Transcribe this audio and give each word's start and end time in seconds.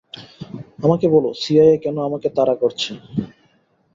আমাকে 0.83 1.05
বল 1.13 1.25
সিআইএ 1.41 1.77
কেন 1.83 1.95
আমাকে 2.07 2.27
তাড়া 2.37 2.55
করছে? 2.61 2.91